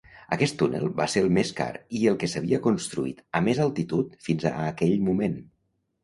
Aquest 0.35 0.55
túnel 0.59 0.87
va 0.99 1.05
ser 1.15 1.21
el 1.25 1.27
més 1.33 1.49
car 1.59 1.67
i 1.99 1.99
el 2.11 2.15
que 2.23 2.29
s'havia 2.31 2.59
construït 2.63 3.19
a 3.39 3.41
més 3.49 3.61
altitud 3.67 4.17
fins 4.29 4.47
a 4.51 4.55
aquell 4.71 4.97
moment. 5.11 5.37